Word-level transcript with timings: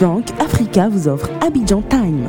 Bank 0.00 0.26
Africa 0.40 0.88
vous 0.88 1.08
offre 1.08 1.30
Abidjan 1.40 1.82
Time. 1.82 2.28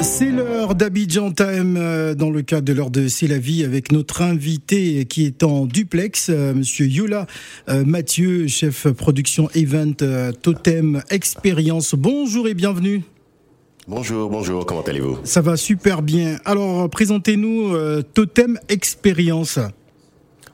C'est 0.00 0.30
l'heure 0.30 0.74
d'Abidjan 0.74 1.32
Time 1.32 1.76
euh, 1.76 2.14
dans 2.14 2.30
le 2.30 2.42
cadre 2.42 2.62
de 2.62 2.72
l'heure 2.72 2.90
de 2.90 3.08
C'est 3.08 3.26
la 3.26 3.38
vie 3.38 3.64
avec 3.64 3.92
notre 3.92 4.22
invité 4.22 5.04
qui 5.06 5.26
est 5.26 5.42
en 5.42 5.66
duplex, 5.66 6.28
euh, 6.30 6.54
monsieur 6.54 6.86
Yola 6.86 7.26
euh, 7.68 7.84
Mathieu, 7.84 8.46
chef 8.46 8.88
production 8.88 9.50
event 9.54 9.94
Totem 10.42 11.02
Expérience. 11.10 11.94
Bonjour 11.94 12.48
et 12.48 12.54
bienvenue. 12.54 13.02
Bonjour, 13.88 14.30
bonjour, 14.30 14.64
comment 14.64 14.82
allez-vous? 14.82 15.18
Ça 15.24 15.40
va 15.40 15.56
super 15.56 16.02
bien. 16.02 16.38
Alors, 16.44 16.88
présentez-nous 16.90 17.72
Totem 18.14 18.58
Expérience. 18.68 19.58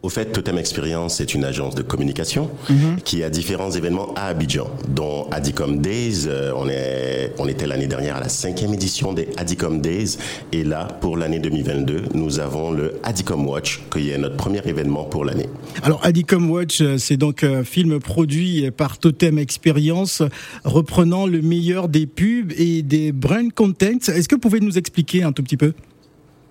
Au 0.02 0.08
fait, 0.08 0.32
Totem 0.32 0.58
Experience 0.58 1.20
est 1.20 1.32
une 1.32 1.44
agence 1.44 1.76
de 1.76 1.82
communication 1.82 2.50
mhm. 2.68 2.96
qui 3.04 3.22
a 3.22 3.30
différents 3.30 3.70
événements 3.70 4.12
à 4.16 4.26
Abidjan, 4.26 4.68
dont 4.88 5.28
Adicom 5.30 5.80
Days. 5.80 6.26
Euh, 6.26 6.52
on, 6.56 6.68
est, 6.68 7.32
on 7.38 7.46
était 7.46 7.68
l'année 7.68 7.86
dernière 7.86 8.16
à 8.16 8.20
la 8.20 8.28
cinquième 8.28 8.74
édition 8.74 9.12
des 9.12 9.28
Adicom 9.36 9.80
Days. 9.80 10.18
Et 10.50 10.64
là, 10.64 10.88
pour 11.00 11.16
l'année 11.16 11.38
2022, 11.38 12.06
nous 12.14 12.40
avons 12.40 12.72
le 12.72 12.94
Adicom 13.04 13.46
Watch, 13.46 13.80
qui 13.92 14.10
est 14.10 14.18
notre 14.18 14.36
premier 14.36 14.60
événement 14.64 15.04
pour 15.04 15.24
l'année. 15.24 15.48
Alors, 15.84 16.04
Adicom 16.04 16.50
Watch, 16.50 16.80
euh, 16.80 16.98
c'est 16.98 17.16
donc 17.16 17.44
un 17.44 17.62
film 17.62 18.00
produit 18.00 18.68
par 18.72 18.98
Totem 18.98 19.38
Experience, 19.38 20.24
reprenant 20.64 21.26
le 21.26 21.42
meilleur 21.42 21.88
des 21.88 22.06
pubs 22.06 22.50
et 22.58 22.82
des 22.82 23.12
brand 23.12 23.52
contents. 23.52 23.98
Est-ce 24.08 24.28
que 24.28 24.34
vous 24.34 24.40
pouvez 24.40 24.58
nous 24.58 24.78
expliquer 24.78 25.22
un 25.22 25.30
tout 25.30 25.44
petit 25.44 25.56
peu? 25.56 25.72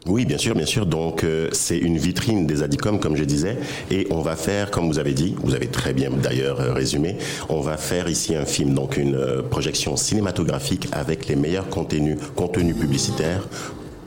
Oui, 0.07 0.25
bien 0.25 0.39
sûr, 0.39 0.55
bien 0.55 0.65
sûr. 0.65 0.87
Donc, 0.87 1.23
euh, 1.23 1.49
c'est 1.51 1.77
une 1.77 1.97
vitrine 1.97 2.47
des 2.47 2.63
Adicom, 2.63 2.99
comme 2.99 3.15
je 3.15 3.23
disais, 3.23 3.57
et 3.91 4.07
on 4.09 4.21
va 4.21 4.35
faire, 4.35 4.71
comme 4.71 4.87
vous 4.87 4.97
avez 4.97 5.13
dit, 5.13 5.35
vous 5.43 5.53
avez 5.53 5.67
très 5.67 5.93
bien 5.93 6.09
d'ailleurs 6.09 6.59
euh, 6.59 6.73
résumé, 6.73 7.17
on 7.49 7.61
va 7.61 7.77
faire 7.77 8.09
ici 8.09 8.35
un 8.35 8.45
film, 8.45 8.73
donc 8.73 8.97
une 8.97 9.13
euh, 9.13 9.43
projection 9.43 9.95
cinématographique 9.97 10.87
avec 10.91 11.27
les 11.27 11.35
meilleurs 11.35 11.69
contenus, 11.69 12.17
contenus 12.35 12.75
publicitaires 12.75 13.47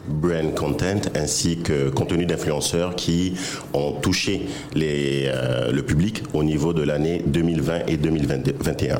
brand 0.06 0.52
content 0.54 1.00
ainsi 1.14 1.56
que 1.56 1.88
contenu 1.88 2.26
d'influenceurs 2.26 2.94
qui 2.94 3.32
ont 3.72 3.92
touché 3.92 4.42
les, 4.74 5.32
le 5.72 5.80
public 5.80 6.22
au 6.34 6.44
niveau 6.44 6.74
de 6.74 6.82
l'année 6.82 7.22
2020 7.26 7.86
et 7.88 7.96
2021. 7.96 8.98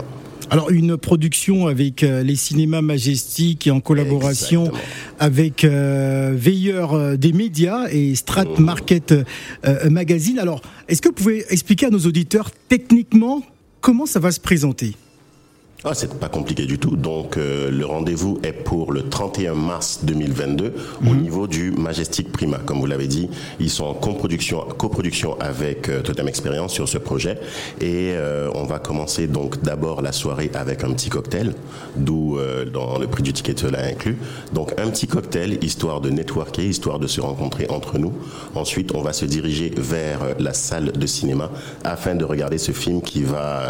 Alors 0.51 0.71
une 0.71 0.97
production 0.97 1.67
avec 1.67 2.03
euh, 2.03 2.23
les 2.23 2.37
cinémas 2.37 2.83
majestiques 2.83 3.67
et 3.67 3.71
en 3.71 3.81
collaboration 3.81 4.71
avec 5.19 5.65
euh, 5.65 6.33
Veilleur 6.37 6.93
euh, 6.93 7.17
des 7.17 7.33
médias 7.33 7.89
et 7.91 8.15
Strat 8.15 8.45
mmh. 8.45 8.63
Market 8.63 9.15
Magazine. 9.89 10.39
Alors 10.39 10.61
est-ce 10.89 11.01
que 11.01 11.09
vous 11.09 11.15
pouvez 11.15 11.45
expliquer 11.51 11.87
à 11.87 11.91
nos 11.91 12.01
auditeurs 12.01 12.51
techniquement 12.69 13.43
comment 13.81 14.07
ça 14.07 14.21
va 14.21 14.33
se 14.33 14.41
présenter? 14.41 14.95
Ah, 15.87 15.93
c'est 15.93 16.19
pas 16.19 16.31
compliqué 16.31 16.65
du 16.65 16.79
tout. 16.79 16.97
Donc, 16.97 17.37
euh, 17.37 17.71
le 17.71 17.85
rendez-vous 17.85 18.41
est 18.43 18.53
pour 18.53 18.91
le 18.91 19.03
31 19.03 19.53
mars 19.55 20.01
2022 20.05 20.73
au 21.03 21.05
mhm. 21.05 21.21
niveau 21.21 21.47
du 21.47 21.73
Majestic 21.73 22.33
Prima. 22.33 22.57
Comme 22.57 22.79
vous 22.79 22.87
l'avez 22.87 23.07
dit, 23.07 23.29
ils 23.61 23.69
sont 23.69 23.85
en 23.85 23.93
coproduction, 23.93 24.61
coproduction 24.79 25.39
avec 25.41 25.91
euh, 25.91 26.01
Totem 26.01 26.27
Experience 26.27 26.73
sur 26.73 26.89
ce 26.89 26.97
projet. 26.97 27.39
Et 27.83 28.13
euh, 28.15 28.49
on 28.55 28.65
va 28.65 28.79
commencer 28.79 29.27
donc 29.27 29.61
d'abord 29.63 30.01
la 30.01 30.13
soirée 30.13 30.51
avec 30.55 30.85
un 30.85 30.93
petit 30.95 31.11
cocktail, 31.11 31.53
d'où 31.97 32.39
dans 32.73 32.99
le 32.99 33.07
prix 33.07 33.23
du 33.23 33.35
ticket 33.35 33.55
cela 33.55 33.85
inclus. 33.85 34.17
Donc, 34.55 34.73
un 34.79 34.89
petit 34.89 35.07
cocktail, 35.07 35.63
histoire 35.63 36.01
de 36.01 36.09
networker, 36.09 36.65
histoire 36.65 36.99
de 36.99 37.07
se 37.07 37.21
rencontrer 37.21 37.67
entre 37.69 37.99
nous. 37.99 38.13
Ensuite, 38.55 38.95
on 38.95 39.03
va 39.03 39.13
se 39.13 39.27
diriger 39.27 39.71
vers 39.77 40.21
la 40.39 40.55
salle 40.55 40.93
de 40.93 41.07
cinéma 41.07 41.51
afin 41.85 42.15
de 42.15 42.25
regarder 42.25 42.57
ce 42.57 42.73
film 42.73 43.03
qui 43.03 43.23
va 43.23 43.69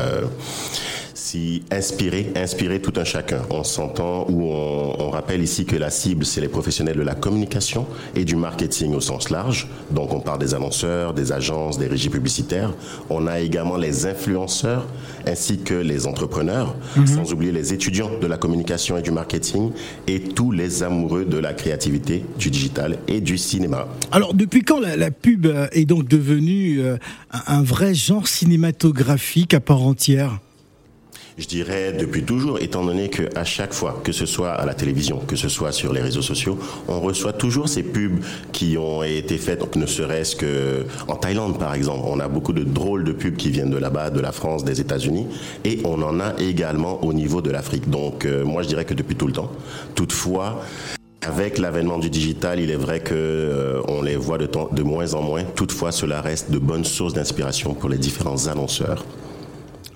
si 1.15 1.63
inspirer, 1.71 2.33
inspirer 2.37 2.81
tout 2.81 2.93
un 2.97 3.05
chacun. 3.05 3.43
On 3.51 3.65
s'entend 3.65 4.27
ou 4.29 4.51
on, 4.51 5.11
rappelle 5.11 5.43
ici 5.43 5.65
que 5.65 5.77
la 5.77 5.91
cible, 5.91 6.25
c'est 6.25 6.41
les 6.41 6.49
professionnels 6.49 6.97
de 6.97 7.03
la 7.03 7.15
communication 7.15 7.87
et 8.17 8.25
du 8.25 8.35
marketing 8.35 8.95
au 8.95 9.01
sens 9.01 9.31
large. 9.31 9.69
Donc 9.93 10.13
on 10.13 10.19
parle 10.19 10.41
des 10.41 10.55
annonceurs, 10.55 11.15
des 11.15 11.31
agences, 11.31 11.79
des 11.79 11.87
régies 11.87 12.09
publicitaires. 12.11 12.73
On 13.11 13.29
a 13.29 13.39
également 13.39 13.77
les 13.77 14.07
influenceurs 14.07 14.87
ainsi 15.27 15.59
que 15.59 15.75
les 15.75 16.07
entrepreneurs, 16.07 16.75
mhm. 16.97 17.07
sans 17.07 17.33
oublier 17.33 17.53
les 17.53 17.73
étudiants 17.73 18.11
de 18.21 18.27
la 18.27 18.37
communication 18.37 18.99
et 18.99 19.03
du 19.03 19.13
marketing 19.13 19.71
et 20.09 20.21
tous 20.21 20.51
les 20.51 20.83
amoureux 20.83 21.25
de 21.25 21.39
la 21.39 21.55
créativité, 21.55 22.25
du 22.39 22.51
digital 22.51 22.99
et 23.07 23.21
du 23.21 23.39
cinéma. 23.39 23.87
Alors 24.11 24.35
depuis 24.35 24.63
quand 24.63 24.81
la, 24.81 25.11
pub 25.11 25.47
est 25.73 25.85
donc 25.85 26.09
devenue 26.09 26.81
euh, 26.81 26.97
un 27.47 27.63
vrai 27.63 27.95
genre 27.95 28.27
cinématographique 28.27 29.55
à 29.55 29.61
part 29.61 29.83
entière? 29.83 30.41
Je 31.37 31.47
dirais 31.47 31.93
depuis 31.93 32.23
toujours, 32.23 32.61
étant 32.61 32.85
donné 32.85 33.09
que 33.09 33.23
à 33.37 33.45
chaque 33.45 33.73
fois, 33.73 34.01
que 34.05 34.13
ce 34.13 34.25
soit 34.25 34.53
à 34.53 34.65
la 34.67 34.75
télévision, 34.75 35.19
que 35.19 35.35
ce 35.35 35.49
soit 35.49 35.73
sur 35.73 35.93
les 35.93 36.01
réseaux 36.01 36.23
sociaux, 36.23 36.59
on 36.87 37.01
reçoit 37.01 37.33
toujours 37.33 37.69
ces 37.69 37.83
pubs 37.83 38.21
qui 38.53 38.79
ont 38.79 39.03
été 39.03 39.37
faites, 39.39 39.75
ne 39.75 39.87
serait-ce 39.87 40.37
que 40.37 40.85
en 41.09 41.17
Thaïlande 41.17 41.59
par 41.59 41.75
exemple, 41.75 42.03
on 42.05 42.21
a 42.21 42.29
beaucoup 42.29 42.53
de 42.53 42.63
drôles 42.63 43.03
de 43.05 43.13
pubs 43.13 43.37
qui 43.37 43.51
viennent 43.51 43.71
de 43.71 43.79
là-bas, 43.79 44.11
de 44.11 44.21
la 44.21 44.31
France, 44.31 44.65
des 44.65 44.81
États-Unis, 44.81 45.27
et 45.65 45.81
on 45.85 46.01
en 46.03 46.21
a 46.21 46.35
également 46.39 47.03
au 47.05 47.13
niveau 47.13 47.43
de 47.43 47.51
l'Afrique. 47.51 47.91
Donc 47.91 48.25
euh, 48.25 48.45
moi 48.45 48.63
je 48.63 48.69
dirais 48.69 48.85
que 48.85 48.95
depuis 48.95 49.17
tout 49.17 49.27
le 49.27 49.33
temps. 49.33 49.51
Toutefois. 49.95 50.63
Avec 51.27 51.57
l'avènement 51.57 51.99
du 51.99 52.11
digital, 52.11 52.61
il 52.61 52.71
est 52.71 52.77
vrai 52.77 53.01
que 53.01 53.15
euh, 53.15 53.81
on 53.89 54.03
les 54.03 54.15
voit 54.15 54.37
de, 54.37 54.47
de 54.47 54.83
moins 54.83 55.15
en 55.15 55.23
moins. 55.23 55.43
Toutefois, 55.43 55.91
cela 55.91 56.21
reste 56.21 56.51
de 56.51 56.59
bonnes 56.59 56.85
sources 56.85 57.15
d'inspiration 57.15 57.73
pour 57.73 57.89
les 57.89 57.97
différents 57.97 58.47
annonceurs. 58.47 59.07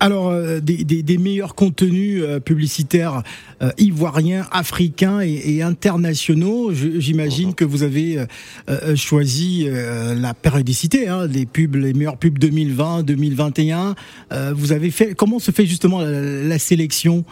Alors, 0.00 0.28
euh, 0.28 0.60
des, 0.60 1.18
meilleurs 1.18 1.54
contenus 1.54 2.22
euh, 2.22 2.38
publicitaires 2.38 3.22
euh, 3.62 3.70
ivoiriens, 3.78 4.46
africains 4.52 5.20
et, 5.20 5.62
internationaux. 5.62 6.72
J'imagine 6.72 7.54
que 7.54 7.64
vous 7.64 7.82
avez 7.82 8.18
choisi 8.94 9.66
la 9.68 10.34
périodicité 10.34 11.08
hein, 11.08 11.26
des 11.26 11.46
pubs, 11.46 11.74
les 11.74 11.92
meilleurs 11.92 12.16
pubs 12.16 12.38
2020, 12.38 13.02
2021. 13.02 13.94
vous 14.52 14.72
avez 14.72 14.90
fait 14.90 15.14
comment 15.14 15.38
se 15.38 15.50
fait 15.50 15.66
justement 15.66 16.00
la 16.00 16.58
sélection 16.58 17.24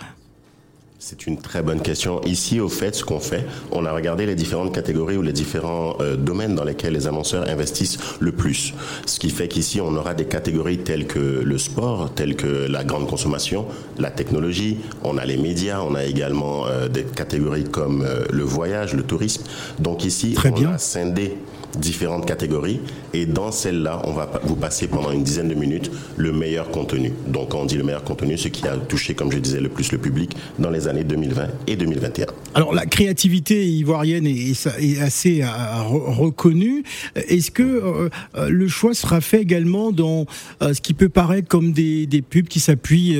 c'est 0.99 1.27
une 1.27 1.39
très 1.39 1.63
bonne 1.63 1.83
question. 1.83 2.23
Ici, 2.23 2.59
au 2.59 2.69
fait, 2.69 2.95
ce 2.95 3.05
qu'on 3.05 3.21
fait, 3.21 3.45
on 3.71 3.85
a 3.85 3.93
regardé 3.93 4.25
les 4.25 4.35
différentes 4.35 4.75
catégories 4.75 5.17
ou 5.17 5.23
les 5.23 5.33
différents 5.33 5.97
euh, 6.01 6.17
domaines 6.17 6.55
dans 6.55 6.65
lesquels 6.65 6.95
les 6.95 7.07
annonceurs 7.07 7.49
investissent 7.49 7.99
le 8.19 8.33
plus. 8.33 8.73
Ce 9.05 9.19
qui 9.19 9.31
fait 9.31 9.47
qu'ici, 9.47 9.81
on 9.81 9.95
aura 9.95 10.15
des 10.15 10.25
catégories 10.25 10.79
telles 10.79 11.07
que 11.07 11.19
le 11.19 11.59
sport, 11.59 12.13
telles 12.15 12.35
que 12.35 12.67
la 12.67 12.83
grande 12.83 13.09
consommation, 13.09 13.67
la 13.99 14.11
technologie, 14.11 14.79
on 15.05 15.19
a 15.19 15.27
les 15.27 15.37
médias, 15.37 15.83
on 15.83 15.95
a 15.95 16.05
également 16.05 16.67
euh, 16.67 16.89
des 16.89 17.05
catégories 17.05 17.65
comme 17.65 18.03
euh, 18.03 18.25
le 18.31 18.45
voyage, 18.45 18.95
le 18.95 19.03
tourisme. 19.03 19.45
Donc 19.79 20.05
ici, 20.05 20.35
on 20.45 20.67
a 20.67 20.79
scindé 20.79 21.37
différentes 21.79 22.27
catégories 22.27 22.81
et 23.13 23.27
dans 23.27 23.53
celle-là, 23.53 24.03
on 24.05 24.13
va 24.13 24.31
vous 24.45 24.57
passer 24.57 24.89
pendant 24.89 25.11
une 25.11 25.23
dizaine 25.23 25.49
de 25.49 25.55
minutes 25.55 25.91
le 26.17 26.33
meilleur 26.33 26.71
contenu. 26.71 27.13
Donc 27.27 27.51
quand 27.51 27.61
on 27.61 27.67
dit 27.67 27.77
le 27.77 27.85
meilleur 27.85 28.05
contenu, 28.05 28.37
ce 28.39 28.49
qui 28.49 28.67
a 28.67 28.77
touché, 28.77 29.15
comme 29.15 29.33
je 29.33 29.39
disais, 29.39 29.61
le 29.61 29.69
plus 29.69 29.93
le 29.93 29.99
public 29.99 30.37
dans 30.59 30.71
les 30.71 30.89
années 30.89 31.05
2020 31.05 31.49
et 31.67 31.77
2021. 31.77 32.27
Alors 32.55 32.75
la 32.75 32.87
créativité 32.87 33.67
ivoirienne 33.67 34.27
est, 34.27 34.67
assez 35.01 35.43
euh, 35.43 35.47
reconnue. 35.83 36.85
Est-ce 37.15 37.51
que 37.51 37.63
euh, 37.63 38.09
euh, 38.37 38.49
le 38.49 38.69
choix 38.69 38.95
sera 38.95 39.21
fait 39.21 39.41
également 39.43 39.93
dans 39.93 40.27
ce 40.61 40.81
qui 40.81 40.95
peut 40.95 41.09
paraître 41.09 41.49
comme 41.49 41.73
des, 41.73 42.07
pubs 42.29 42.49
qui 42.49 42.61
s'appuient 42.61 43.19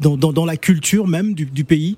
dans, 0.00 0.46
la 0.46 0.56
culture 0.56 1.06
même 1.06 1.34
du 1.34 1.64
pays? 1.64 1.96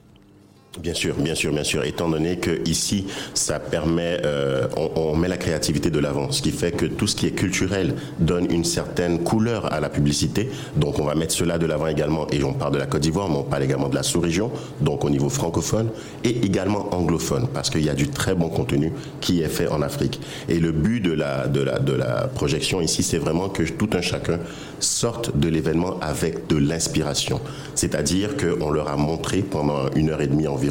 Bien 0.83 0.95
sûr, 0.95 1.17
bien 1.17 1.35
sûr, 1.35 1.53
bien 1.53 1.65
sûr. 1.65 1.85
Étant 1.85 2.09
donné 2.09 2.37
que 2.37 2.63
ici, 2.69 3.07
ça 3.35 3.59
permet, 3.59 4.21
euh, 4.25 4.69
on, 4.77 5.17
met 5.17 5.27
la 5.27 5.37
créativité 5.37 5.91
de 5.91 5.99
l'avant, 5.99 6.31
ce 6.31 6.41
qui 6.41 6.53
fait 6.53 6.71
que 6.71 6.87
tout 6.87 7.09
ce 7.09 7.17
qui 7.17 7.27
est 7.27 7.33
culturel 7.33 7.95
donne 8.21 8.47
une 8.51 8.65
certaine 8.65 9.25
couleur 9.25 9.73
à 9.73 9.81
la 9.81 9.89
publicité. 9.89 10.49
Donc, 10.77 11.01
on 11.01 11.05
va 11.05 11.17
mettre 11.17 11.35
cela 11.35 11.59
de 11.59 11.67
l'avant 11.67 11.89
également. 11.89 12.29
Et 12.31 12.45
on 12.45 12.53
parle 12.53 12.75
de 12.75 12.79
la 12.79 12.87
Côte 12.87 13.03
d'Ivoire, 13.03 13.29
mais 13.29 13.39
on 13.39 13.43
parle 13.43 13.65
également 13.65 13.89
de 13.89 13.97
la 13.97 14.05
sous-région, 14.05 14.53
donc 14.81 15.05
au 15.05 15.11
niveau 15.11 15.29
francophone 15.29 15.89
et 16.23 16.31
également 16.45 16.95
anglophone, 16.95 17.49
parce 17.53 17.71
qu'il 17.71 17.85
y 17.85 17.91
a 17.91 17.95
du 17.95 18.09
très 18.09 18.37
bon 18.37 18.49
contenu 18.49 18.93
qui 19.21 19.43
est 19.43 19.49
fait 19.49 19.67
en 19.67 19.83
Afrique. 19.83 20.21
Et 20.49 20.61
le 20.61 20.71
but 20.71 21.01
de 21.01 21.13
la 21.13 21.49
de 21.49 21.61
la 21.61 21.81
de 21.81 21.93
la 21.93 22.29
projection 22.29 22.81
ici, 22.81 23.03
c'est 23.03 23.19
vraiment 23.19 23.49
que 23.49 23.65
tout 23.65 23.91
un 23.95 24.01
chacun 24.01 24.39
sorte 24.79 25.37
de 25.37 25.49
l'événement 25.49 25.99
avec 26.01 26.47
de 26.47 26.57
l'inspiration. 26.57 27.41
C'est-à-dire 27.75 28.37
qu'on 28.37 28.71
leur 28.71 28.89
a 28.89 28.97
montré 28.97 29.43
pendant 29.43 29.91
une 29.97 30.11
heure 30.11 30.21
et 30.21 30.29
demie 30.29 30.47
environ 30.47 30.68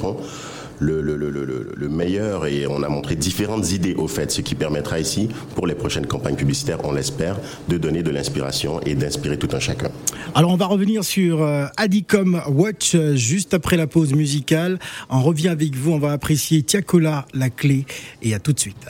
le, 0.79 1.01
le, 1.01 1.89
meilleur 1.89 2.45
et 2.45 2.67
on 2.67 2.83
a 2.83 2.89
montré 2.89 3.15
différentes 3.15 3.71
idées 3.71 3.95
au 3.95 4.07
fait, 4.07 4.31
ce 4.31 4.41
qui 4.41 4.55
permettra 4.55 4.99
ici, 4.99 5.29
pour 5.55 5.67
les 5.67 5.75
prochaines 5.75 6.05
campagnes 6.05 6.35
publicitaires, 6.35 6.79
on 6.83 6.91
l'espère, 6.91 7.37
de 7.67 7.77
donner 7.77 8.03
de 8.03 8.11
l'inspiration 8.11 8.79
et 8.81 8.95
d'inspirer 8.95 9.37
tout 9.37 9.49
un 9.53 9.59
chacun. 9.59 9.89
Alors 10.35 10.51
on 10.51 10.57
va 10.57 10.65
revenir 10.65 11.03
sur 11.03 11.41
euh, 11.41 11.65
Adicom 11.77 12.41
Watch 12.49 12.95
euh, 12.95 13.15
juste 13.15 13.53
après 13.53 13.77
la 13.77 13.87
pause 13.87 14.13
musicale. 14.13 14.79
On 15.09 15.21
revient 15.21 15.49
avec 15.49 15.75
vous, 15.75 15.93
on 15.93 15.99
va 15.99 16.11
apprécier 16.11 16.61
Tiakola, 16.63 17.25
la 17.33 17.49
clé 17.49 17.85
et 18.21 18.33
à 18.33 18.39
tout 18.39 18.53
de 18.53 18.59
suite. 18.59 18.85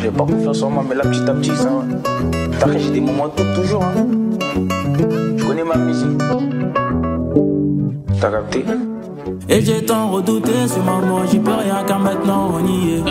J'avais 0.00 0.16
pas 0.16 0.24
confiance 0.24 0.62
en 0.62 0.70
moi, 0.70 0.84
mais 0.88 0.94
là, 0.94 1.02
petit 1.02 1.28
à 1.28 1.34
petit, 1.34 1.56
ça 1.56 1.70
va. 1.70 2.78
j'ai 2.78 2.90
des 2.90 3.00
moments 3.00 3.28
de 3.28 3.54
toujours. 3.54 3.84
Hein. 3.84 4.06
Je 5.36 5.44
connais 5.44 5.64
ma 5.64 5.76
musique. 5.76 6.18
T'as 8.20 8.30
capté? 8.30 8.64
Et 9.48 9.60
j'ai 9.62 9.84
tant 9.84 10.10
redouté 10.10 10.52
ce 10.68 10.78
moment, 10.78 11.26
j'y 11.30 11.38
peux 11.38 11.52
rien 11.52 11.82
car 11.86 11.98
maintenant 11.98 12.50
on 12.54 12.66
y 12.66 12.94
est. 12.94 13.02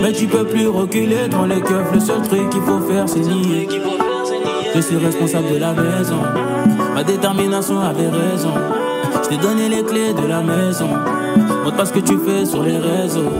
Mais 0.00 0.12
tu 0.12 0.26
peux 0.26 0.44
plus 0.44 0.68
reculer 0.68 1.28
dans 1.28 1.46
les 1.46 1.60
keufs, 1.60 1.92
le 1.92 2.00
seul 2.00 2.22
truc 2.22 2.50
qu'il 2.50 2.62
faut 2.62 2.80
faire 2.80 3.08
c'est 3.08 3.20
nier. 3.20 3.68
Je 4.74 4.80
suis 4.80 4.96
responsable 4.96 5.52
de 5.52 5.58
la 5.58 5.72
maison, 5.72 6.18
ma 6.94 7.02
détermination 7.02 7.80
avait 7.80 8.08
raison. 8.08 8.54
T'ai 9.32 9.38
donné 9.38 9.66
les 9.70 9.82
clés 9.82 10.12
de 10.12 10.26
la 10.26 10.42
maison. 10.42 10.90
Montre 11.64 11.74
pas 11.74 11.86
ce 11.86 11.92
que 11.94 12.00
tu 12.00 12.18
fais 12.18 12.44
sur 12.44 12.62
les 12.62 12.76
réseaux. 12.76 13.32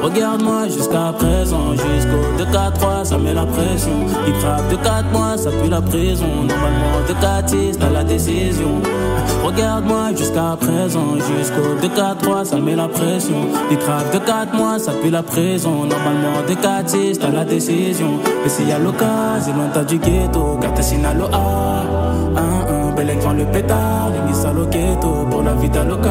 Regarde-moi 0.00 0.68
jusqu'à 0.68 1.12
présent. 1.18 1.72
Jusqu'au 1.72 2.22
2-4-3, 2.38 3.04
ça 3.04 3.18
met 3.18 3.34
la 3.34 3.44
pression. 3.44 4.06
Il 4.28 4.34
frappe 4.34 4.68
de 4.70 4.76
4 4.76 5.10
mois, 5.10 5.36
ça 5.36 5.50
pue 5.50 5.68
la 5.68 5.82
prison. 5.82 6.28
Normalement, 6.36 7.00
de 7.08 7.14
4 7.20 7.48
6 7.48 7.78
t'as 7.80 7.90
la 7.90 8.04
décision. 8.04 8.80
Regarde-moi 9.42 10.14
jusqu'à 10.16 10.56
présent. 10.60 11.16
Jusqu'au 11.16 11.84
2-4-3, 11.84 12.44
ça 12.44 12.56
met 12.58 12.76
la 12.76 12.86
pression. 12.86 13.48
Il 13.72 13.78
frappe 13.78 14.12
de 14.12 14.18
4 14.18 14.54
mois, 14.54 14.78
ça 14.78 14.92
pue 14.92 15.10
la 15.10 15.24
prison. 15.24 15.84
Normalement, 15.84 16.46
de 16.48 16.54
4 16.54 16.90
6 16.90 17.18
t'as 17.18 17.30
la 17.30 17.44
décision. 17.44 18.20
Et 18.46 18.48
s'il 18.48 18.68
y 18.68 18.72
a 18.72 18.78
l'occasion, 18.78 19.52
loin 19.56 19.68
t'as 19.74 19.82
du 19.82 19.98
ghetto. 19.98 20.58
Car 20.60 20.72
t'es 20.74 20.82
sinalo 20.82 21.24
A. 21.32 21.73
Bel 23.04 23.16
exemple 23.16 23.36
le 23.36 23.44
pétard. 23.44 24.10
Les 24.26 24.62
au 24.62 24.66
ghetto 24.66 25.26
pour 25.30 25.42
la 25.42 25.52
vie 25.54 25.68
d'Aloca. 25.68 26.10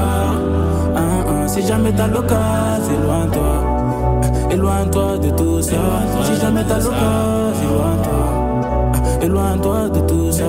Si 1.48 1.66
jamais 1.66 1.92
t'as 1.92 2.08
l'occasion, 2.08 2.94
éloigne-toi. 3.02 4.52
Éloigne-toi 4.52 5.18
de 5.18 5.30
tout 5.32 5.62
ça. 5.62 5.76
Si 6.24 6.40
jamais 6.40 6.64
t'as 6.64 6.78
l'occasion, 6.78 7.70
éloigne-toi. 7.74 9.24
Éloigne-toi 9.24 9.90
de 9.90 10.00
tout 10.02 10.32
ça. 10.32 10.44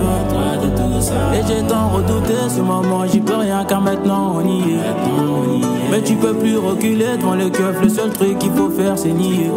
Et 1.34 1.42
j'ai 1.46 1.62
tant 1.66 1.88
redouté 1.88 2.34
ce 2.48 2.60
moment, 2.60 3.06
j'y 3.10 3.20
peux 3.20 3.36
rien 3.36 3.64
car 3.64 3.80
maintenant 3.80 4.34
on 4.36 4.46
y 4.46 4.74
est. 4.74 5.90
Mais 5.90 6.02
tu 6.02 6.14
peux 6.16 6.34
plus 6.34 6.58
reculer 6.58 7.16
devant 7.18 7.34
le 7.34 7.48
keufs, 7.48 7.80
le 7.82 7.88
seul 7.88 8.10
truc 8.10 8.38
qu'il 8.38 8.52
faut 8.52 8.70
faire 8.70 8.98
c'est 8.98 9.12
nier. 9.12 9.50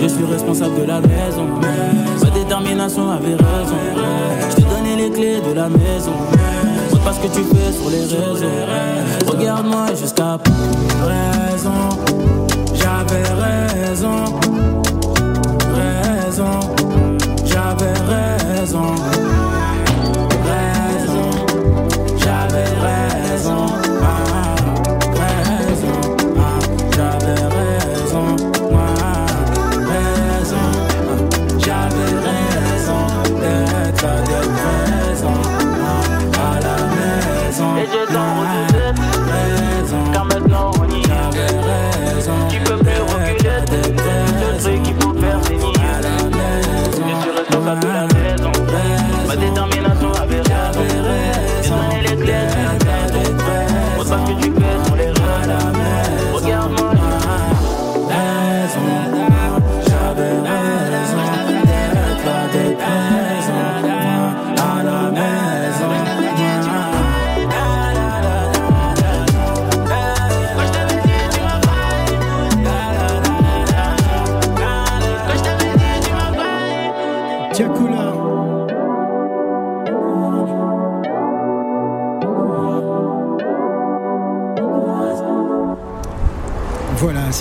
Je 0.00 0.06
suis 0.06 0.24
responsable 0.24 0.80
de 0.80 0.84
la 0.86 1.00
maison, 1.00 1.46
ma 2.22 2.30
détermination 2.30 3.10
avait 3.10 3.34
raison. 3.34 4.61
Clés 5.12 5.40
de 5.40 5.52
la 5.52 5.68
maison 5.68 6.12
pas 7.04 7.12
ce 7.12 7.20
que 7.20 7.26
tu 7.26 7.42
fais 7.44 7.72
sur 7.72 7.90
les 7.90 8.00
réseaux. 8.00 8.46
Regarde-moi 9.26 9.86
jusqu'à 9.94 10.38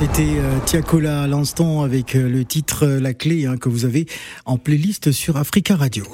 C'était 0.02 0.40
euh, 0.40 0.58
Tiakola 0.66 1.28
l'instant 1.28 1.84
avec 1.84 2.16
euh, 2.16 2.28
le 2.28 2.44
titre 2.44 2.88
euh, 2.88 3.00
La 3.00 3.14
Clé 3.14 3.46
hein, 3.46 3.58
que 3.58 3.70
vous 3.70 3.86
avez 3.86 4.08
en 4.46 4.58
playlist 4.58 5.12
sur 5.12 5.38
Africa 5.38 5.76
Radio. 5.76 6.06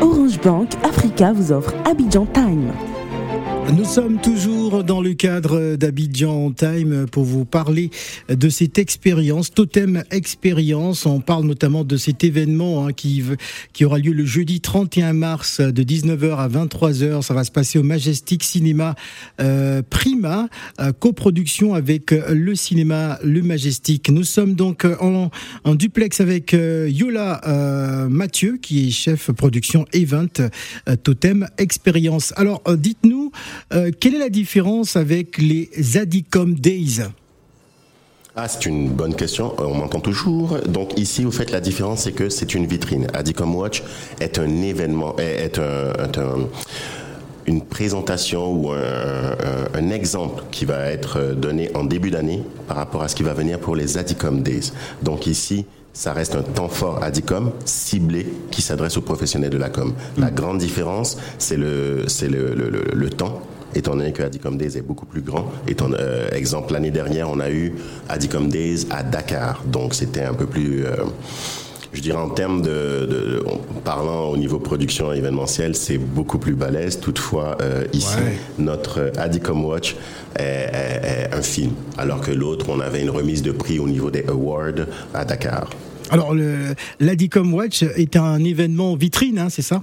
Orange 0.00 0.40
Bank 0.40 0.70
Africa 0.82 1.32
vous 1.32 1.52
offre 1.52 1.72
Abidjan 1.84 2.26
Time. 2.26 2.72
Nous 3.74 3.84
sommes 3.84 4.20
toujours 4.20 4.84
dans 4.84 5.00
le 5.00 5.14
cadre 5.14 5.74
d'Abidjan 5.74 6.52
Time 6.52 7.06
pour 7.10 7.24
vous 7.24 7.44
parler 7.44 7.90
de 8.28 8.48
cette 8.48 8.78
expérience, 8.78 9.50
Totem 9.50 10.04
Expérience. 10.12 11.04
On 11.04 11.20
parle 11.20 11.44
notamment 11.44 11.82
de 11.82 11.96
cet 11.96 12.22
événement 12.22 12.86
hein, 12.86 12.92
qui, 12.92 13.24
qui 13.72 13.84
aura 13.84 13.98
lieu 13.98 14.12
le 14.12 14.24
jeudi 14.24 14.60
31 14.60 15.12
mars 15.14 15.60
de 15.60 15.82
19h 15.82 16.36
à 16.36 16.48
23h. 16.48 17.22
Ça 17.22 17.34
va 17.34 17.42
se 17.42 17.50
passer 17.50 17.78
au 17.78 17.82
Majestic 17.82 18.44
Cinéma 18.44 18.94
euh, 19.40 19.82
Prima, 19.88 20.48
euh, 20.80 20.92
coproduction 20.92 21.74
avec 21.74 22.12
le 22.12 22.54
cinéma 22.54 23.18
Le 23.24 23.42
Majestic. 23.42 24.10
Nous 24.10 24.24
sommes 24.24 24.54
donc 24.54 24.86
en, 25.00 25.30
en 25.64 25.74
duplex 25.74 26.20
avec 26.20 26.54
euh, 26.54 26.88
Yola 26.88 28.06
Mathieu 28.08 28.58
qui 28.62 28.88
est 28.88 28.90
chef 28.90 29.32
production 29.32 29.86
Event 29.92 30.28
Totem 31.02 31.48
Expérience. 31.58 32.32
Alors 32.36 32.62
dites-nous 32.76 33.32
euh, 33.72 33.90
quelle 33.98 34.14
est 34.14 34.20
la 34.20 34.28
différence 34.28 34.96
avec 34.96 35.38
les 35.38 35.70
Adicom 35.96 36.54
Days 36.54 37.02
ah, 38.38 38.48
c'est 38.48 38.66
une 38.66 38.90
bonne 38.90 39.14
question. 39.14 39.54
Euh, 39.58 39.64
on 39.64 39.76
m'entend 39.76 40.00
toujours. 40.00 40.58
Donc 40.68 40.98
ici, 40.98 41.24
au 41.24 41.30
fait, 41.30 41.50
la 41.50 41.60
différence, 41.62 42.02
c'est 42.02 42.12
que 42.12 42.28
c'est 42.28 42.52
une 42.52 42.66
vitrine. 42.66 43.06
Adicom 43.14 43.54
Watch 43.54 43.82
est 44.20 44.38
un 44.38 44.60
événement, 44.60 45.16
est, 45.16 45.58
une 47.46 47.62
présentation 47.62 48.52
ou 48.52 48.72
un, 48.72 49.88
exemple 49.88 50.42
qui 50.50 50.66
va 50.66 50.90
être 50.90 51.32
donné 51.32 51.70
en 51.74 51.84
début 51.84 52.10
d'année 52.10 52.42
par 52.68 52.76
rapport 52.76 53.02
à 53.02 53.08
ce 53.08 53.16
qui 53.16 53.22
va 53.22 53.32
venir 53.32 53.58
pour 53.58 53.74
les 53.74 53.96
Adicom 53.96 54.42
Days. 54.42 54.70
Donc 55.02 55.26
ici, 55.26 55.64
ça 55.96 56.12
reste 56.12 56.34
un 56.34 56.42
temps 56.42 56.68
fort 56.68 57.02
Adicom 57.02 57.52
ciblé 57.64 58.26
qui 58.50 58.60
s'adresse 58.60 58.98
aux 58.98 59.02
professionnels 59.02 59.50
de 59.50 59.56
la 59.56 59.70
com. 59.70 59.94
La 60.18 60.30
mm. 60.30 60.34
grande 60.34 60.58
différence, 60.58 61.16
c'est 61.38 61.56
le, 61.56 62.04
c'est 62.06 62.28
le, 62.28 62.54
le 62.54 63.10
temps 63.10 63.40
étant 63.74 63.96
donné 63.96 64.12
que 64.12 64.22
Adicom 64.22 64.56
Days 64.56 64.76
est 64.76 64.82
beaucoup 64.82 65.06
plus 65.06 65.22
grand. 65.22 65.46
Étant, 65.66 65.90
euh, 65.92 66.28
exemple, 66.32 66.72
l'année 66.72 66.90
dernière, 66.90 67.30
on 67.30 67.40
a 67.40 67.50
eu 67.50 67.74
Adicom 68.08 68.48
Days 68.48 68.86
à 68.90 69.02
Dakar. 69.02 69.62
Donc, 69.66 69.94
c'était 69.94 70.22
un 70.22 70.34
peu 70.34 70.46
plus... 70.46 70.84
Euh, 70.84 70.96
je 71.92 72.02
dirais 72.02 72.18
en 72.18 72.28
termes 72.28 72.60
de, 72.60 73.42
parlant 73.82 74.28
au 74.28 74.36
niveau 74.36 74.58
production 74.58 75.14
événementielle, 75.14 75.74
c'est 75.74 75.96
beaucoup 75.96 76.38
plus 76.38 76.54
balèze. 76.54 77.00
Toutefois, 77.00 77.56
euh, 77.62 77.84
ici, 77.94 78.18
notre 78.58 79.12
Adicom 79.16 79.64
Watch 79.64 79.96
est, 80.38 81.30
un 81.32 81.40
film, 81.40 81.72
alors 81.96 82.20
que 82.20 82.32
l'autre, 82.32 82.66
on 82.68 82.80
avait 82.80 83.00
une 83.00 83.08
remise 83.08 83.40
de 83.40 83.52
prix 83.52 83.78
au 83.78 83.88
niveau 83.88 84.10
des 84.10 84.26
awards 84.28 84.84
à 85.14 85.24
Dakar. 85.24 85.70
Alors, 86.10 86.34
l'Adicom 87.00 87.52
Watch 87.54 87.82
est 87.82 88.16
un 88.16 88.42
événement 88.44 88.94
vitrine, 88.96 89.38
hein, 89.38 89.48
c'est 89.50 89.62
ça? 89.62 89.82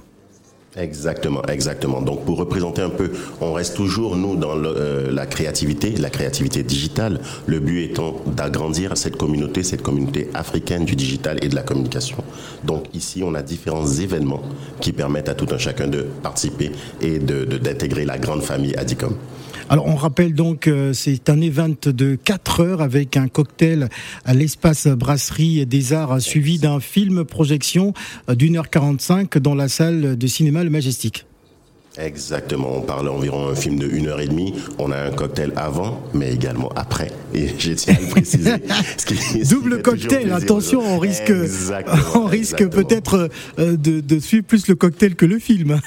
Exactement, 0.76 1.42
exactement. 1.46 2.02
Donc 2.02 2.24
pour 2.24 2.36
représenter 2.36 2.82
un 2.82 2.90
peu, 2.90 3.12
on 3.40 3.52
reste 3.52 3.76
toujours 3.76 4.16
nous 4.16 4.34
dans 4.34 4.56
euh, 4.56 5.10
la 5.12 5.24
créativité, 5.26 5.90
la 5.90 6.10
créativité 6.10 6.64
digitale. 6.64 7.20
Le 7.46 7.60
but 7.60 7.84
étant 7.84 8.16
d'agrandir 8.26 8.96
cette 8.96 9.16
communauté, 9.16 9.62
cette 9.62 9.82
communauté 9.82 10.30
africaine 10.34 10.84
du 10.84 10.96
digital 10.96 11.38
et 11.42 11.48
de 11.48 11.54
la 11.54 11.62
communication. 11.62 12.16
Donc 12.64 12.86
ici, 12.92 13.22
on 13.24 13.34
a 13.34 13.42
différents 13.42 13.86
événements 13.86 14.42
qui 14.80 14.92
permettent 14.92 15.28
à 15.28 15.34
tout 15.34 15.46
un 15.52 15.58
chacun 15.58 15.86
de 15.86 16.06
participer 16.22 16.72
et 17.00 17.20
d'intégrer 17.20 18.02
de, 18.02 18.08
la 18.08 18.18
grande 18.18 18.42
famille 18.42 18.74
Adicom. 18.74 19.16
Alors 19.70 19.86
on 19.86 19.94
rappelle 19.94 20.34
donc 20.34 20.68
euh, 20.68 20.92
c'est 20.92 21.30
un 21.30 21.40
event 21.40 21.70
de 21.86 22.16
4 22.16 22.60
heures 22.60 22.82
avec 22.82 23.16
un 23.16 23.28
cocktail 23.28 23.88
à 24.24 24.34
l'espace 24.34 24.86
brasserie 24.86 25.64
des 25.64 25.94
arts 25.94 26.20
suivi 26.20 26.58
d'un 26.58 26.80
film 26.80 27.24
projection 27.24 27.94
euh, 28.28 28.34
d'une 28.34 28.56
heure 28.56 28.68
45 28.68 29.38
dans 29.38 29.54
la 29.54 29.68
salle 29.68 30.18
de 30.18 30.26
cinéma 30.26 30.64
Le 30.64 30.70
Majestic. 30.70 31.24
Exactement, 31.96 32.78
on 32.78 32.80
parle 32.80 33.08
environ 33.08 33.48
un 33.48 33.54
film 33.54 33.78
de 33.78 33.86
une 33.86 34.08
heure 34.08 34.20
et 34.20 34.26
demie. 34.26 34.52
On 34.78 34.90
a 34.90 34.96
un 34.96 35.12
cocktail 35.12 35.52
avant, 35.54 36.02
mais 36.12 36.32
également 36.32 36.68
après. 36.74 37.12
Et 37.32 37.48
je 37.58 37.72
tiens 37.72 37.94
à 37.94 38.00
le 38.00 38.08
préciser. 38.08 38.50
Double 39.48 39.80
cocktail, 39.80 40.32
attention, 40.32 40.80
on 40.80 40.98
risque, 40.98 41.32
on 42.16 42.24
risque 42.24 42.68
peut-être 42.68 43.30
euh, 43.60 43.76
de, 43.76 44.18
suivre 44.18 44.44
plus 44.44 44.66
le 44.66 44.74
cocktail 44.74 45.14
que 45.14 45.24
le 45.24 45.38
film. 45.38 45.80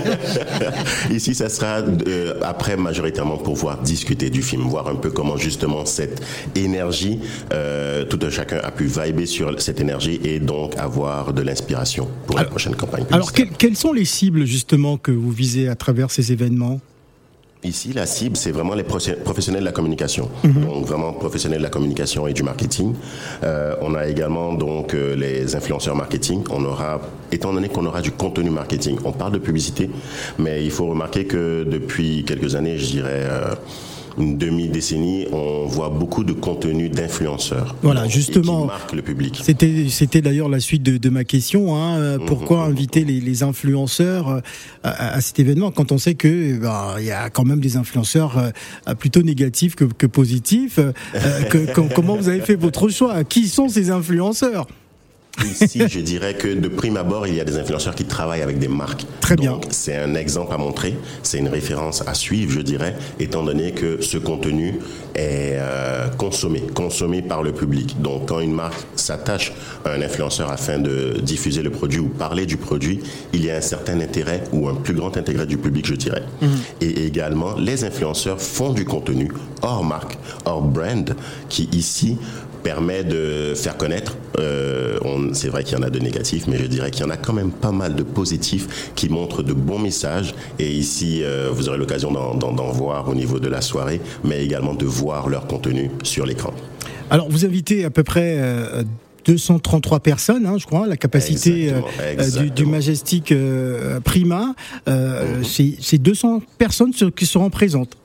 Ici, 1.10 1.36
ça 1.36 1.48
sera 1.48 1.82
euh, 2.08 2.34
après 2.42 2.76
majoritairement 2.76 3.36
pour 3.36 3.54
pouvoir 3.54 3.80
discuter 3.80 4.28
du 4.28 4.42
film, 4.42 4.62
voir 4.62 4.88
un 4.88 4.96
peu 4.96 5.10
comment 5.10 5.36
justement 5.36 5.86
cette 5.86 6.20
énergie, 6.56 7.20
euh, 7.52 8.04
tout 8.04 8.18
un 8.22 8.30
chacun 8.30 8.58
a 8.62 8.72
pu 8.72 8.86
vibrer 8.86 9.26
sur 9.26 9.60
cette 9.60 9.80
énergie 9.80 10.20
et 10.24 10.40
donc 10.40 10.76
avoir 10.78 11.32
de 11.32 11.42
l'inspiration 11.42 12.08
pour 12.26 12.38
la 12.38 12.44
prochaine 12.44 12.74
campagne. 12.74 13.04
Alors, 13.12 13.32
quelles 13.32 13.76
sont 13.76 13.92
les 13.92 14.04
cibles 14.04 14.46
justement 14.46 14.96
que 14.96 15.11
vous 15.12 15.30
visez 15.30 15.68
à 15.68 15.74
travers 15.74 16.10
ces 16.10 16.32
événements 16.32 16.80
Ici, 17.64 17.92
la 17.92 18.06
cible, 18.06 18.36
c'est 18.36 18.50
vraiment 18.50 18.74
les 18.74 18.82
professionnels 18.82 19.60
de 19.60 19.66
la 19.66 19.72
communication. 19.72 20.28
Mhm. 20.42 20.64
Donc, 20.64 20.84
vraiment 20.84 21.12
professionnels 21.12 21.60
de 21.60 21.62
la 21.62 21.70
communication 21.70 22.26
et 22.26 22.32
du 22.32 22.42
marketing. 22.42 22.92
Euh, 23.44 23.76
on 23.80 23.94
a 23.94 24.08
également 24.08 24.52
donc 24.52 24.94
euh, 24.94 25.14
les 25.14 25.54
influenceurs 25.54 25.94
marketing. 25.94 26.42
On 26.50 26.64
aura, 26.64 27.00
étant 27.30 27.52
donné 27.52 27.68
qu'on 27.68 27.86
aura 27.86 28.00
du 28.00 28.10
contenu 28.10 28.50
marketing, 28.50 28.98
on 29.04 29.12
parle 29.12 29.34
de 29.34 29.38
publicité, 29.38 29.88
mais 30.40 30.64
il 30.64 30.72
faut 30.72 30.86
remarquer 30.86 31.24
que 31.24 31.62
depuis 31.62 32.24
quelques 32.24 32.56
années, 32.56 32.78
je 32.78 32.86
dirais. 32.86 33.26
Euh, 33.30 33.54
une 34.18 34.38
demi-décennie, 34.38 35.26
on 35.32 35.66
voit 35.66 35.88
beaucoup 35.88 36.24
de 36.24 36.32
contenu 36.32 36.88
d'influenceurs. 36.88 37.76
Voilà, 37.82 38.08
justement. 38.08 38.62
Qui 38.62 38.66
marquent 38.66 38.92
le 38.92 39.02
public. 39.02 39.40
C'était, 39.42 39.86
c'était 39.88 40.20
d'ailleurs 40.20 40.48
la 40.48 40.60
suite 40.60 40.82
de, 40.82 41.08
ma 41.08 41.24
question. 41.24 41.76
Hein. 41.76 41.96
Euh, 41.96 42.18
mhm. 42.18 42.26
Pourquoi 42.26 42.62
inviter 42.62 43.04
les, 43.04 43.42
influenceurs 43.42 44.28
euh, 44.28 44.40
à, 44.82 45.20
cet 45.20 45.38
événement 45.38 45.70
quand 45.70 45.90
on 45.90 45.98
sait 45.98 46.14
que 46.14 46.58
ben, 46.58 46.94
il 46.98 47.06
y 47.06 47.10
a 47.10 47.30
quand 47.30 47.44
même 47.44 47.60
des 47.60 47.76
influenceurs 47.76 48.38
euh, 48.38 48.94
plutôt 48.94 49.22
négatifs 49.22 49.74
que, 49.74 49.84
que 49.84 50.06
positifs. 50.06 50.78
comment 51.94 52.16
vous 52.16 52.28
avez 52.28 52.40
fait 52.40 52.56
votre 52.56 52.88
choix? 52.88 53.24
Qui 53.24 53.48
sont 53.48 53.68
ces 53.68 53.90
influenceurs? 53.90 54.66
Ici, 55.44 55.82
je 55.88 56.00
dirais 56.00 56.34
que 56.34 56.48
de 56.48 56.68
prime 56.68 56.96
abord, 56.96 57.26
il 57.26 57.34
y 57.34 57.40
a 57.40 57.44
des 57.44 57.56
influenceurs 57.56 57.94
qui 57.94 58.04
travaillent 58.04 58.42
avec 58.42 58.58
des 58.58 58.68
marques. 58.68 59.06
Très 59.20 59.36
bien. 59.36 59.60
C'est 59.70 59.96
un 59.96 60.14
exemple 60.14 60.52
à 60.52 60.58
montrer, 60.58 60.96
c'est 61.22 61.38
une 61.38 61.48
référence 61.48 62.02
à 62.06 62.14
suivre, 62.14 62.52
je 62.52 62.60
dirais, 62.60 62.96
étant 63.18 63.42
donné 63.42 63.72
que 63.72 64.02
ce 64.02 64.18
contenu 64.18 64.78
est 65.14 65.56
euh, 65.56 66.08
consommé, 66.18 66.62
consommé 66.74 67.22
par 67.22 67.42
le 67.42 67.52
public. 67.52 68.00
Donc, 68.00 68.28
quand 68.28 68.40
une 68.40 68.52
marque 68.52 68.84
s'attache 68.96 69.52
à 69.84 69.92
un 69.92 70.02
influenceur 70.02 70.50
afin 70.50 70.78
de 70.78 71.18
diffuser 71.22 71.62
le 71.62 71.70
produit 71.70 72.00
ou 72.00 72.08
parler 72.08 72.46
du 72.46 72.56
produit, 72.56 73.00
il 73.32 73.44
y 73.44 73.50
a 73.50 73.56
un 73.56 73.60
certain 73.62 74.00
intérêt 74.00 74.44
ou 74.52 74.68
un 74.68 74.74
plus 74.74 74.94
grand 74.94 75.16
intérêt 75.16 75.46
du 75.46 75.56
public, 75.56 75.86
je 75.86 75.94
dirais. 75.94 76.22
Mhm. 76.40 76.50
Et 76.80 77.06
également, 77.06 77.54
les 77.56 77.84
influenceurs 77.84 78.40
font 78.40 78.72
du 78.72 78.84
contenu 78.84 79.30
hors 79.62 79.84
marque, 79.84 80.18
hors 80.44 80.62
brand, 80.62 81.14
qui 81.48 81.68
ici 81.72 82.18
permet 82.62 83.04
de 83.04 83.54
faire 83.54 83.76
connaître. 83.76 84.16
Euh, 84.38 84.98
c'est 85.32 85.48
vrai 85.48 85.64
qu'il 85.64 85.76
y 85.76 85.80
en 85.80 85.82
a 85.82 85.90
de 85.90 85.98
négatifs, 85.98 86.46
mais 86.46 86.58
je 86.58 86.66
dirais 86.66 86.90
qu'il 86.90 87.04
y 87.04 87.06
en 87.06 87.10
a 87.10 87.16
quand 87.16 87.32
même 87.32 87.50
pas 87.50 87.72
mal 87.72 87.94
de 87.94 88.02
positifs 88.02 88.92
qui 88.94 89.08
montrent 89.08 89.42
de 89.42 89.52
bons 89.52 89.78
messages. 89.78 90.34
Et 90.58 90.70
ici, 90.70 91.22
euh, 91.22 91.50
vous 91.52 91.68
aurez 91.68 91.78
l'occasion 91.78 92.12
d'en 92.12 92.72
voir 92.72 93.08
au 93.08 93.14
niveau 93.14 93.38
de 93.38 93.48
la 93.48 93.60
soirée, 93.60 94.00
mais 94.24 94.44
également 94.44 94.74
de 94.74 94.86
voir 94.86 95.28
leur 95.28 95.46
contenu 95.46 95.90
sur 96.02 96.26
l'écran. 96.26 96.52
Alors, 97.10 97.28
vous 97.28 97.44
invitez 97.44 97.84
à 97.84 97.90
peu 97.90 98.02
près... 98.02 98.38
233 99.24 99.96
euh, 99.96 100.00
personnes, 100.00 100.46
hein, 100.46 100.56
je 100.58 100.66
crois, 100.66 100.88
la 100.88 100.96
capacité 100.96 101.72
Du, 102.56 102.66
Majestic 102.66 103.32
Prima. 104.02 104.54
Mhm. 104.88 105.44
C'est 105.44 105.98
200 105.98 106.42
personnes 106.58 106.92
qui 106.92 107.26
seront 107.26 107.50
présentes. 107.50 107.96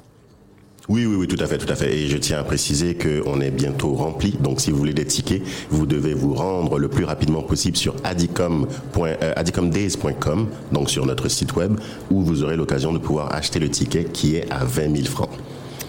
Oui, 0.89 1.05
oui, 1.05 1.17
oui, 1.17 1.27
tout 1.27 1.43
à 1.43 1.47
fait, 1.47 1.57
tout 1.57 1.69
à 1.69 1.75
fait. 1.75 1.93
Et 1.93 2.07
je 2.07 2.17
tiens 2.17 2.39
à 2.39 2.45
préciser 2.45 2.95
qu'on 2.95 3.41
est 3.41 3.51
bientôt 3.51 3.93
rempli. 3.93 4.37
Donc, 4.39 4.61
si 4.61 4.71
vous 4.71 4.77
voulez 4.77 4.93
des 4.93 5.03
tickets, 5.03 5.41
vous 5.69 5.85
devez 5.85 6.13
vous 6.13 6.33
rendre 6.33 6.79
le 6.79 6.87
plus 6.87 7.03
rapidement 7.03 7.41
possible 7.41 7.75
sur 7.75 7.93
adicom.days.com, 8.05 10.39
euh, 10.39 10.45
donc 10.73 10.89
sur 10.89 11.05
notre 11.05 11.27
site 11.27 11.57
web, 11.57 11.77
où 12.09 12.21
vous 12.21 12.43
aurez 12.43 12.55
l'occasion 12.55 12.93
de 12.93 12.99
pouvoir 12.99 13.35
acheter 13.35 13.59
le 13.59 13.69
ticket 13.69 14.05
qui 14.05 14.37
est 14.37 14.49
à 14.49 14.63
20 14.63 14.95
000 14.95 15.07
francs. 15.07 15.29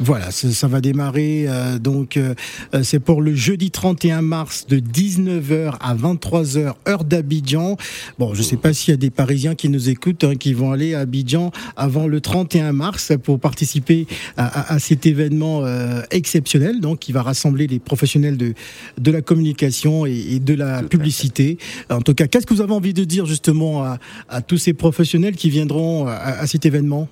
Voilà, 0.00 0.31
ça, 0.31 0.69
va 0.69 0.81
démarrer. 0.81 1.47
Euh, 1.49 1.78
donc, 1.81 2.17
euh, 2.17 2.35
euh, 2.73 2.85
c'est 2.85 3.00
pour 3.00 3.21
le 3.21 3.35
jeudi 3.35 3.73
31 3.73 4.23
mars 4.23 4.67
de 4.69 4.78
19h 4.78 5.75
à 5.81 5.95
23h, 5.97 6.75
heure 6.88 7.02
d'Abidjan. 7.02 7.76
Bon, 8.17 8.33
je 8.33 8.38
ne 8.38 8.45
sais 8.45 8.57
pas 8.57 8.73
s'il 8.73 8.93
y 8.93 8.95
a 8.95 8.97
des 8.97 9.11
Parisiens 9.11 9.57
qui 9.57 9.69
nous 9.69 9.88
écoutent, 9.88 10.23
hein, 10.23 10.37
qui 10.37 10.52
vont 10.52 10.71
aller 10.71 10.95
à 10.95 11.00
Abidjan 11.00 11.50
avant 11.76 12.07
le 12.07 12.21
31 12.21 12.73
mars 12.73 13.12
pour 13.25 13.40
participer 13.40 14.07
à, 14.37 14.78
cet 14.78 15.05
événement 15.05 15.64
exceptionnel, 16.11 16.81
donc 16.81 17.00
qui 17.00 17.12
va 17.12 17.23
rassembler 17.23 17.67
les 17.67 17.78
professionnels 17.78 18.37
de, 18.37 18.55
de 18.99 19.11
la 19.11 19.21
communication 19.21 20.07
et, 20.07 20.38
de 20.38 20.55
la 20.55 20.83
publicité. 20.83 21.59
En 21.90 22.00
tout 22.00 22.14
cas, 22.14 22.26
qu'est-ce 22.26 22.47
que 22.47 22.55
vous 22.55 22.61
avez 22.61 22.73
envie 22.73 22.95
de 22.95 23.05
dire 23.05 23.26
justement 23.26 23.85
à, 24.28 24.43
tous 24.43 24.59
ces 24.59 24.75
professionnels 24.75 25.35
qui 25.35 25.50
viendront 25.50 26.07
à 26.07 26.47
cet 26.47 26.67
événement? 26.67 27.09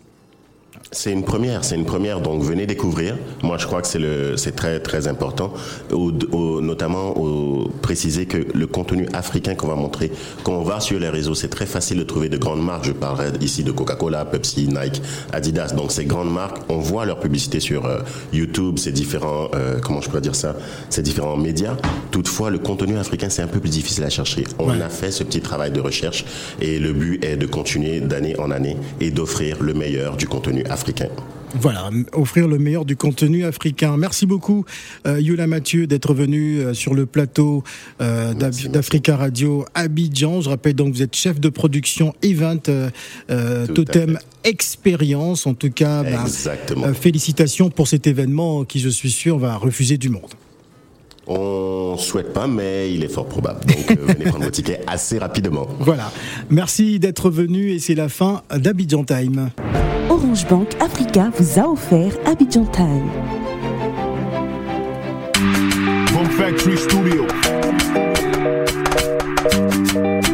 C'est 0.92 1.12
une 1.12 1.24
première, 1.24 1.64
c'est 1.64 1.74
une 1.74 1.84
première. 1.84 2.20
Donc 2.20 2.42
venez 2.42 2.66
découvrir. 2.66 3.16
Moi, 3.42 3.58
je 3.58 3.66
crois 3.66 3.82
que 3.82 3.88
c'est 3.88 3.98
le, 3.98 4.36
c'est 4.36 4.54
très 4.54 4.80
très 4.80 5.08
important, 5.08 5.52
notamment 5.90 7.16
au, 7.16 7.68
préciser 7.82 8.26
que 8.26 8.38
le 8.54 8.66
contenu 8.66 9.08
africain 9.12 9.54
qu'on 9.54 9.68
va 9.68 9.74
montrer, 9.74 10.12
quand 10.44 10.52
on 10.52 10.62
va 10.62 10.80
sur 10.80 10.98
les 10.98 11.08
réseaux, 11.08 11.34
c'est 11.34 11.48
très 11.48 11.66
facile 11.66 11.98
de 11.98 12.04
trouver 12.04 12.28
de 12.28 12.38
grandes 12.38 12.64
marques. 12.64 12.84
Je 12.84 12.92
parlerai 12.92 13.30
ici 13.40 13.64
de 13.64 13.72
Coca-Cola, 13.72 14.24
Pepsi, 14.24 14.68
Nike, 14.68 15.02
Adidas. 15.32 15.72
Donc 15.74 15.90
ces 15.90 16.04
grandes 16.04 16.32
marques, 16.32 16.58
on 16.68 16.78
voit 16.78 17.04
leur 17.04 17.18
publicité 17.18 17.60
sur 17.60 17.86
euh, 17.86 17.98
YouTube, 18.32 18.78
ces 18.78 18.92
différents, 18.92 19.48
euh, 19.54 19.78
comment 19.82 20.00
je 20.00 20.08
pourrais 20.08 20.20
dire 20.20 20.36
ça, 20.36 20.54
ces 20.88 21.02
différents 21.02 21.36
médias. 21.36 21.76
Toutefois, 22.10 22.50
le 22.50 22.58
contenu 22.58 22.96
africain, 22.96 23.28
c'est 23.28 23.42
un 23.42 23.48
peu 23.48 23.60
plus 23.60 23.70
difficile 23.70 24.04
à 24.04 24.10
chercher. 24.10 24.44
On 24.58 24.80
a 24.80 24.88
fait 24.88 25.10
ce 25.10 25.24
petit 25.24 25.40
travail 25.40 25.72
de 25.72 25.80
recherche 25.80 26.24
et 26.60 26.78
le 26.78 26.92
but 26.92 27.24
est 27.24 27.36
de 27.36 27.46
continuer 27.46 28.00
d'année 28.00 28.38
en 28.38 28.50
année 28.50 28.76
et 29.00 29.10
d'offrir 29.10 29.62
le 29.62 29.74
meilleur 29.74 30.16
du 30.16 30.28
contenu 30.28 30.64
africain 30.64 30.75
africain. 30.76 31.08
Voilà, 31.58 31.88
offrir 32.12 32.48
le 32.48 32.58
meilleur 32.58 32.84
du 32.84 32.96
contenu 32.96 33.46
africain. 33.46 33.96
Merci 33.96 34.26
beaucoup, 34.26 34.66
euh, 35.06 35.18
Yula 35.18 35.46
Mathieu, 35.46 35.86
d'être 35.86 36.12
venu 36.12 36.58
euh, 36.58 36.74
sur 36.74 36.92
le 36.92 37.06
plateau 37.06 37.64
euh, 38.02 38.34
d'Africa 38.34 39.16
Radio 39.16 39.64
Abidjan. 39.74 40.42
Je 40.42 40.50
rappelle 40.50 40.74
donc 40.74 40.92
que 40.92 40.96
vous 40.96 41.02
êtes 41.02 41.16
chef 41.16 41.40
de 41.40 41.48
production 41.48 42.12
Event 42.22 42.60
Totem 43.74 44.18
Expérience. 44.44 45.46
En 45.46 45.54
tout 45.54 45.70
cas, 45.70 46.02
bah, 46.02 46.92
félicitations 46.92 47.70
pour 47.70 47.88
cet 47.88 48.06
événement 48.06 48.64
qui, 48.64 48.78
je 48.78 48.90
suis 48.90 49.10
sûr, 49.10 49.38
va 49.38 49.56
refuser 49.56 49.96
du 49.96 50.10
monde. 50.10 50.34
On 51.26 51.96
souhaite 51.96 52.34
pas, 52.34 52.46
mais 52.46 52.92
il 52.92 53.02
est 53.02 53.08
fort 53.08 53.26
probable. 53.26 53.60
Donc 53.64 53.98
venez 53.98 54.26
prendre 54.26 54.44
vos 54.44 54.50
tickets 54.50 54.84
assez 54.86 55.18
rapidement. 55.18 55.66
Voilà. 55.80 56.12
Merci 56.50 56.98
d'être 57.00 57.30
venu 57.30 57.70
et 57.70 57.78
c'est 57.78 57.94
la 57.94 58.10
fin 58.10 58.42
d'Abidjan 58.54 59.04
Time. 59.04 59.50
Orange 60.16 60.46
Bank 60.48 60.68
Africa 60.80 61.30
vous 61.36 61.60
a 61.60 61.68
offert 61.68 62.12
Abidjan 62.24 62.64
Time. 62.72 63.10
From 66.06 66.26
Factory 66.30 66.78
Studio. 66.78 67.26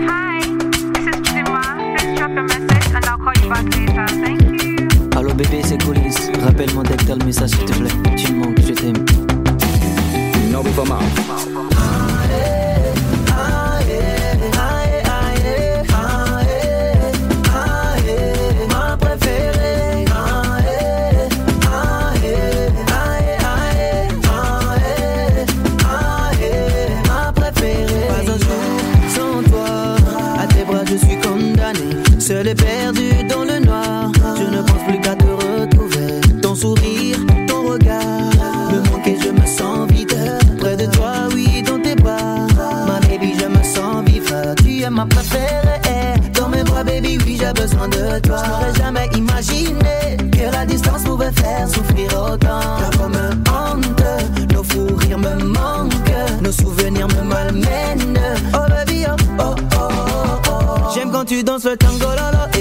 Hi, 0.06 0.40
this 0.94 1.06
is 1.06 1.16
Chidima. 1.22 1.96
Please 1.96 2.16
drop 2.16 2.30
a 2.30 2.42
message 2.42 2.94
and 2.94 3.04
I'll 3.06 3.18
call 3.18 3.34
you 3.42 3.48
back 3.48 3.64
later. 3.74 4.06
Thank 4.24 4.62
you. 4.62 4.88
Allô 5.16 5.34
bébé, 5.34 5.62
c'est 5.64 5.82
Colis. 5.82 6.30
Rappelle-moi 6.44 6.84
dès 6.84 6.96
que 6.96 7.04
t'as 7.04 7.16
le 7.16 7.24
message, 7.24 7.50
s'il 7.50 7.64
te 7.64 7.72
plaît. 7.72 8.11
Ma 44.92 45.06
préférée. 45.06 46.20
Dans 46.34 46.48
mes 46.48 46.62
bras, 46.64 46.84
baby, 46.84 47.18
oui, 47.24 47.38
j'ai 47.40 47.52
besoin 47.52 47.88
de 47.88 48.18
toi. 48.20 48.42
Je 48.44 48.50
n'aurais 48.50 48.74
jamais 48.76 49.08
imaginé 49.16 50.16
que 50.32 50.52
la 50.52 50.64
distance 50.66 51.02
pouvait 51.04 51.32
faire 51.32 51.68
souffrir 51.68 52.08
autant. 52.14 52.60
Car 52.78 52.90
comme 52.98 53.16
honte, 53.16 54.52
nos 54.52 54.62
fous 54.62 54.94
rires 54.96 55.18
me 55.18 55.34
manquent. 55.44 56.42
Nos 56.42 56.52
souvenirs 56.52 57.08
me 57.08 57.22
malmènent. 57.22 58.18
Oh, 58.54 58.68
baby, 58.68 59.04
oh, 59.08 59.16
oh, 59.38 59.54
oh. 59.76 59.88
oh. 60.48 60.92
J'aime 60.94 61.10
quand 61.10 61.24
tu 61.24 61.42
danses 61.42 61.64
le 61.64 61.76
tango, 61.76 62.06
lolo, 62.06 62.51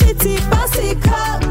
city 0.00 0.36
bicycle. 0.50 1.49